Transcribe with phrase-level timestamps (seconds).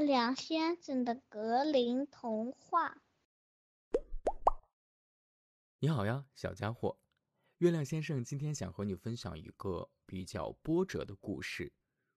[0.00, 3.02] 月亮先生的格林童话。
[5.78, 6.98] 你好呀，小家伙。
[7.58, 11.74] 月亮先生今天想和你分享一个比较波折的故事：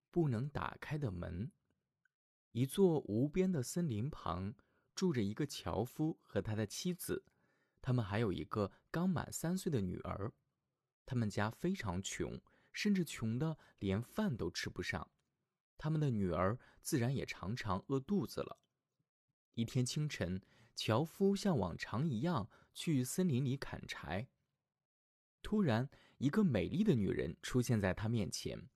[0.10, 1.52] 不能打开的门。
[2.54, 4.56] 一座无边的森林旁，
[4.96, 7.26] 住着一个樵夫和他的妻子，
[7.82, 10.32] 他们还有一个刚满三岁的女儿。
[11.06, 12.40] 他们家非常穷，
[12.72, 15.12] 甚至穷的连饭都吃不上。
[15.84, 18.58] 他们的女儿自然也常常饿肚子了。
[19.54, 20.42] 一天清晨，
[20.78, 24.30] 樵夫像往常一样去森林里砍柴。
[25.42, 28.70] 突然，一个美丽的女人出现在他面前。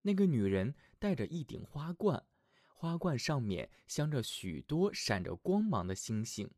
[0.00, 2.24] 那个女人戴着一顶花冠，
[2.72, 6.50] 花冠上面镶着许多闪着光芒的星星。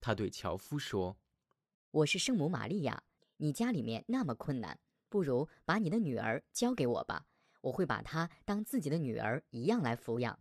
[0.00, 1.18] 她对樵夫说
[1.92, 3.02] ：“我是圣母玛利亚，
[3.36, 4.80] 你家里面那么困难，
[5.10, 7.26] 不如把你的女儿交给我吧。”
[7.64, 10.38] 我会把她当自己的女儿一样来抚养。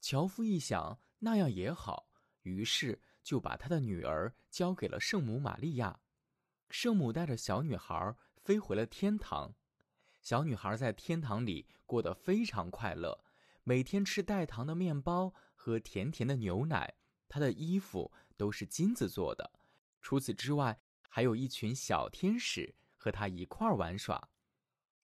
[0.00, 2.08] 樵夫一想，那样也好，
[2.42, 6.00] 于是就把他的女儿交给了圣母玛利亚。
[6.68, 9.54] 圣母带着小女孩飞回了天堂。
[10.20, 13.24] 小女孩在天堂里过得非常快乐，
[13.62, 16.94] 每天吃带糖的面包，喝甜甜的牛奶。
[17.28, 19.52] 她的衣服都是金子做的。
[20.02, 24.28] 除此之外，还有一群小天使和她一块儿玩耍。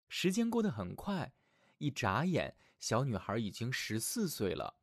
[0.08, 1.34] 时间过得很快。
[1.82, 4.76] 一眨眼，小女孩已经十四岁了。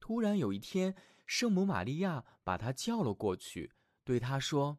[0.00, 0.94] 突然有一天，
[1.26, 4.78] 圣母玛利亚把她叫了过去，对她说：“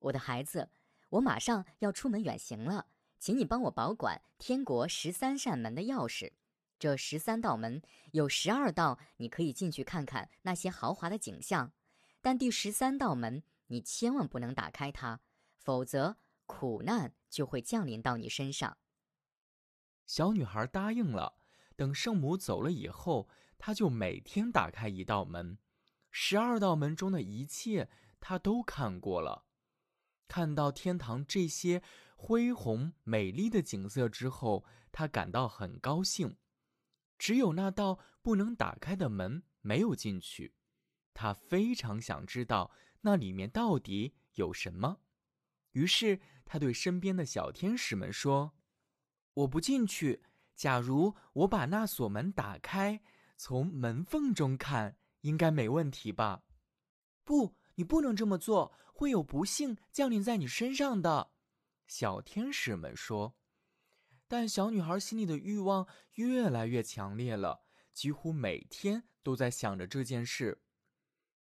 [0.00, 0.68] 我的孩子，
[1.08, 6.32] 我马上要出门远行了，请你帮我保管天国十三扇门的钥匙。
[6.78, 11.72] 这十三道门有十二道，你可以进去看看那些豪华的景象，
[12.20, 15.20] 但第十三道门你千万不能打开它，
[15.56, 18.76] 否则苦难就会降临到你身上。”
[20.08, 21.34] 小女孩答应了。
[21.76, 23.28] 等圣母走了以后，
[23.58, 25.58] 她就每天打开一道门。
[26.10, 29.44] 十二道门中的一切，她都看过了。
[30.26, 31.82] 看到天堂这些
[32.16, 36.36] 恢宏美丽的景色之后，她感到很高兴。
[37.18, 40.54] 只有那道不能打开的门没有进去。
[41.12, 45.00] 她非常想知道那里面到底有什么。
[45.72, 48.54] 于是，她对身边的小天使们说。
[49.38, 50.22] 我不进去。
[50.56, 53.00] 假如我把那锁门打开，
[53.36, 56.42] 从门缝中看，应该没问题吧？
[57.22, 61.30] 不，你不能这么做，会有不幸降临在你身上的。
[61.86, 63.36] 小天使们说。
[64.26, 67.62] 但小女孩心里的欲望越来越强烈了，
[67.92, 70.60] 几乎每天都在想着这件事。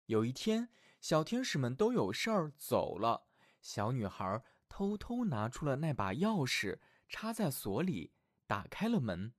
[0.06, 0.70] 有一天，
[1.02, 3.28] 小天使们都有事儿走了，
[3.60, 6.78] 小女孩偷偷拿出了那把钥匙。
[7.08, 8.14] 插在锁里，
[8.46, 9.34] 打开了门。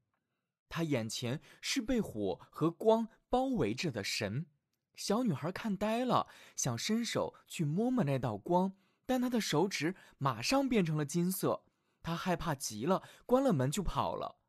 [0.69, 4.47] 他眼前是被火和光包围着的神。
[4.95, 8.75] 小女孩看呆了，想伸手去摸摸那道光，
[9.07, 11.65] 但她的手指马上变成了金色。
[12.03, 14.41] 她害怕极了，关了门就跑了。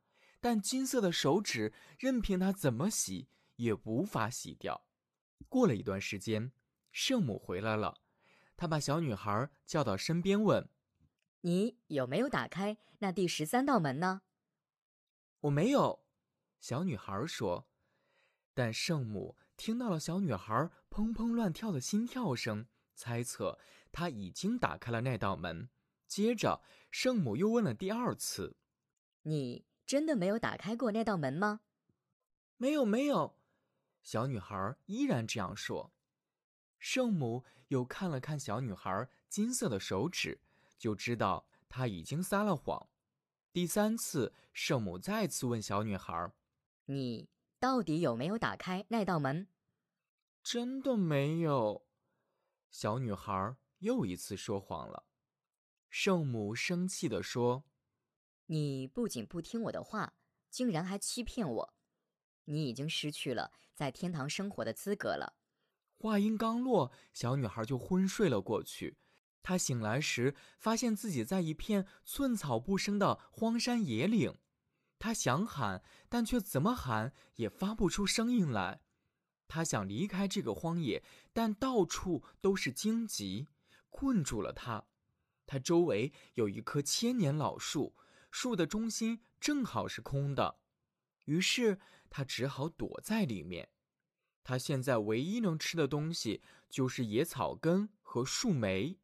[0.41, 4.85] 但金色的手指任凭她怎么洗也无法洗掉。
[5.47, 6.51] 过了一段时间，
[6.91, 8.01] 圣母回来了，
[8.57, 10.67] 她把小女孩叫到身边问。
[11.41, 14.23] 你有没有打开那第十三道门呢？
[15.41, 16.03] 我没有，
[16.59, 17.67] 小女孩说。
[18.53, 23.57] 但圣母听到了小女孩砰砰乱跳的心跳声，猜测
[23.91, 25.69] 她已经打开了那道门。
[26.07, 26.61] 接着，
[26.91, 28.57] 圣母又问了第二次
[29.23, 31.61] ：“你真的没有打开过那道门吗
[32.57, 33.37] ？”“没有，没有。”
[34.03, 35.93] 小女孩依然这样说。
[36.79, 40.41] 圣母又看了看小女孩金色的手指。
[40.79, 42.89] 就知道他已经撒了谎。
[43.51, 46.31] 第三次，圣母再次问小女孩
[46.85, 47.29] ：“你
[47.59, 49.47] 到底有没有打开那道门
[50.41, 51.85] ？”“真的没有。”
[52.71, 55.05] 小女孩又一次说谎了。
[55.89, 57.65] 圣母生气地说
[58.45, 60.13] ：“你不仅不听我的话，
[60.49, 61.73] 竟然还欺骗我！
[62.45, 65.35] 你已经失去了在天堂生活的资格了。”
[65.97, 68.97] 话音刚落，小女孩就昏睡了过去。
[69.41, 74.37] 他醒来时，发现自己在一片寸草不生的荒山野岭。
[74.99, 78.81] 他想喊，但却怎么喊也发不出声音来。
[79.47, 81.03] 他想离开这个荒野，
[81.33, 83.47] 但到处都是荆棘，
[83.89, 84.85] 困住了他。
[85.47, 87.95] 他周围有一棵千年老树，
[88.29, 90.59] 树的中心正好是空的，
[91.25, 93.69] 于是他只好躲在里面。
[94.43, 98.99] 他现在唯一能吃的东西就是野草根和树莓。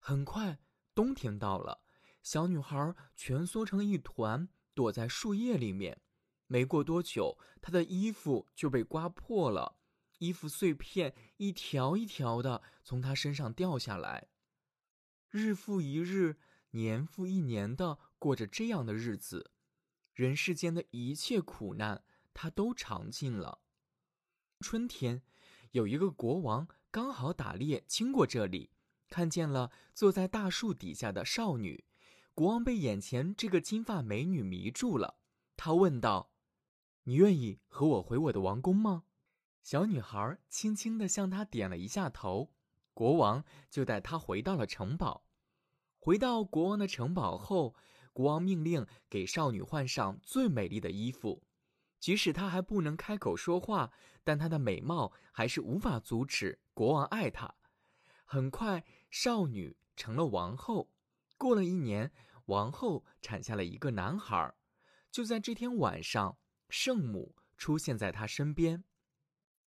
[0.00, 0.58] 很快，
[0.94, 1.82] 冬天到了。
[2.22, 6.00] 小女孩蜷缩成一团，躲在树叶里面。
[6.46, 9.76] 没过多久，她的衣服就被刮破了，
[10.18, 14.28] 衣服碎片一条一条的从他身上掉下来。
[15.28, 16.38] 日复一日，
[16.70, 19.52] 年复一年的过着这样的日子，
[20.12, 22.02] 人世间的一切苦难
[22.34, 23.60] 他都尝尽了。
[24.60, 25.22] 春天，
[25.70, 28.70] 有一个国王刚好打猎经过这里，
[29.10, 31.84] 看见了坐在大树底下的少女。
[32.32, 35.18] 国王被眼前这个金发美女迷住了，
[35.56, 36.30] 他问道
[37.04, 39.02] ：“你愿意和我回我的王宫吗？”
[39.62, 42.54] 小女孩轻轻地向他点了一下头。
[42.94, 45.24] 国王就带她回到了城堡。
[45.98, 47.74] 回到国王的城堡后，
[48.12, 51.42] 国王命令给少女换上最美丽的衣服。
[51.98, 53.92] 即使她还不能开口说话，
[54.24, 57.54] 但她的美貌还是无法阻止国王爱她。
[58.24, 60.90] 很快，少女成了王后。
[61.36, 62.10] 过了一年。
[62.46, 64.52] 王后产下了一个男孩，
[65.12, 66.36] 就在这天晚上，
[66.68, 68.82] 圣母出现在她身边。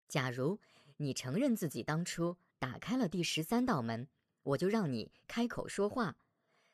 [0.07, 0.59] 假如
[0.97, 4.07] 你承认自己当初打开了第十三道门，
[4.41, 6.15] 我就让你开口说话；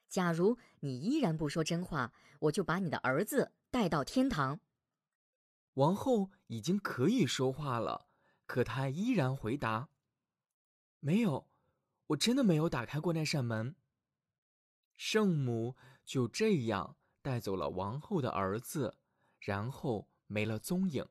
[0.07, 4.61] 假如你依然不说真话，我就把你的儿子带到天堂。
[5.73, 8.07] 王后已经可以说话了，
[8.45, 9.89] 可她依然回答
[11.01, 11.48] ：“没有，
[12.09, 13.75] 我真的没有打开过那扇门。”
[14.95, 15.75] 圣母
[16.05, 18.97] 就这样带走了王后的儿子，
[19.39, 21.05] 然后没了踪影。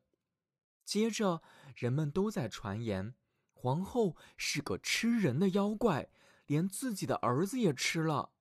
[0.84, 1.42] 接着，
[1.74, 3.14] 人们都在传言，
[3.52, 6.10] 皇后是个吃人的妖怪，
[6.46, 8.32] 连自己的儿子也吃了。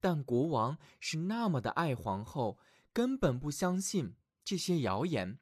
[0.00, 2.58] 但国王是那么的爱皇后，
[2.92, 5.38] 根本不相信这些谣言。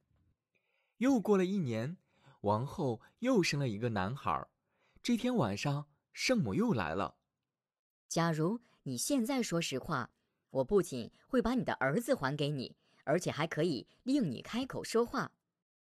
[0.97, 1.97] 又过了一年，
[2.41, 4.49] 王后又生了一个男孩。
[5.03, 5.87] 这天晚上，
[6.21, 7.17] 圣母又来了。
[8.09, 8.61] 假如。
[8.85, 10.11] 你现在说实话，
[10.49, 12.75] 我不仅会把你的儿子还给你，
[13.05, 15.31] 而且还可以令你开口说话。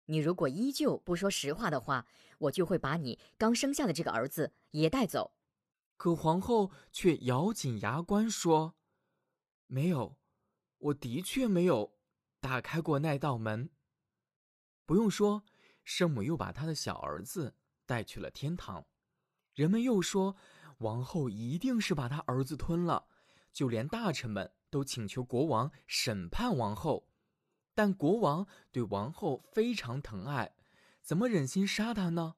[0.07, 2.05] 你如果依旧不说实话的话，
[2.39, 5.33] 我就会把你刚生下的这个儿子也带走。
[5.97, 8.75] 可皇后却咬紧牙关说
[9.69, 10.19] ：“没有，
[10.79, 11.97] 我的确没有
[12.41, 13.71] 打开过那道门。”
[14.85, 15.45] 不用说，
[15.85, 17.55] 圣母又把她的小儿子
[17.87, 18.85] 带去了天堂。
[19.59, 20.37] 人们又说。
[20.79, 23.09] 王后一定是把他儿子吞了，
[23.53, 27.09] 就连大臣们都请求国王审判王后，
[27.75, 30.55] 但国王对王后非常疼爱，
[31.03, 32.37] 怎么忍心杀她呢？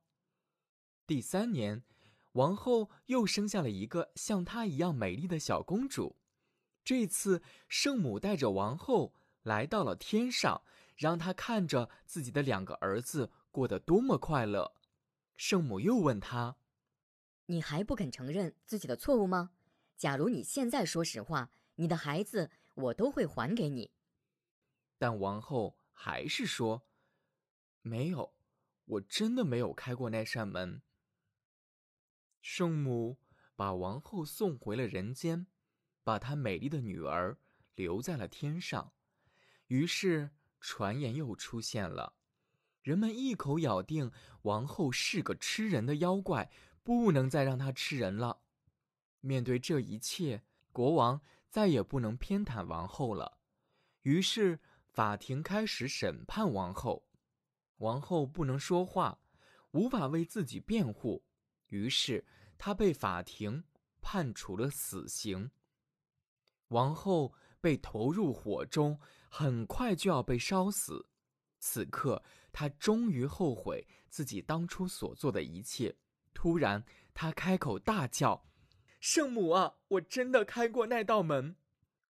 [1.07, 1.85] 第三年，
[2.33, 6.17] 王后又生下了一个像她一样美丽的小公主。
[6.83, 9.13] 这次，圣母带着王后
[9.43, 10.63] 来到了天上，
[10.97, 14.73] 让她看着自己的两个儿子过得多么快乐。
[15.37, 16.57] 圣母又问她。
[17.51, 19.51] 你还不肯承认自己的错误吗？
[19.97, 23.91] 假如你现在说实话，你的孩子我都会还给你。
[24.99, 26.87] 但王后还是说
[27.83, 28.33] ：“没有，
[28.85, 30.81] 我真的没有开过那扇门。”
[32.41, 33.19] 圣母
[33.57, 35.49] 把王后送回了人间，
[36.05, 37.37] 把她美丽的女儿
[37.75, 38.93] 留在了天上。
[39.67, 40.31] 于是
[40.61, 42.15] 传言又出现了，
[42.83, 44.13] 人们一口咬定
[44.43, 46.49] 王后是个吃人的妖怪。
[46.83, 48.43] 不能再让他吃人了。
[49.21, 50.43] 面对这一切，
[50.73, 53.39] 国王再也不能偏袒王后了。
[54.03, 57.07] 于是，法庭开始审判王后。
[57.77, 59.21] 王后不能说话，
[59.73, 61.25] 无法为自己辩护，
[61.69, 62.27] 于是
[62.59, 63.65] 她被法庭
[64.01, 65.51] 判处了死刑。
[66.69, 71.09] 王后被投入火中，很快就要被烧死。
[71.59, 72.23] 此刻，
[72.53, 75.97] 她终于后悔自己当初所做的一切。
[76.33, 78.47] 突然，他开口大叫
[79.01, 81.57] ：“圣母啊，我真的开过那道门！”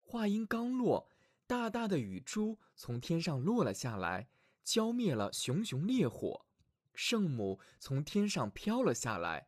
[0.02, 1.10] 话音刚落，
[1.48, 4.30] 大大的雨珠从天上落了下来，
[4.64, 6.46] 浇灭了熊熊烈火。
[6.94, 9.48] 圣母从天上飘了下来，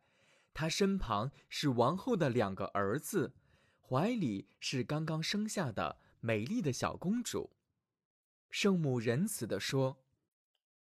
[0.52, 3.34] 她身旁是王后的两个儿子，
[3.78, 7.54] 怀里是刚刚生下的美丽的小公主。
[8.50, 10.02] 圣母仁慈地说：“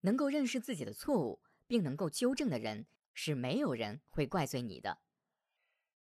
[0.03, 4.99] 能够认识自己的错误并能够纠正的人。”是没有人会怪罪你的。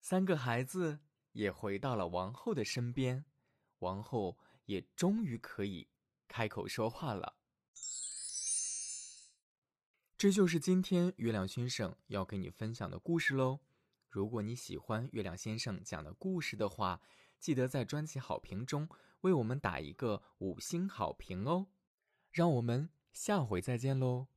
[0.00, 0.99] 三个孩子
[1.33, 3.25] 也回到了王后的身边，
[3.78, 5.88] 王后也终于可以
[6.28, 7.37] 开口说话了。
[10.16, 13.61] 这就是今天月亮先生要给你分享的故事喽。
[14.09, 17.00] 如果你喜欢月亮先生讲的故事的话，
[17.38, 18.88] 记得在专辑好评中
[19.23, 21.66] 为我们打一个五星好评哦。
[22.30, 24.28] 让我们下回再见喽。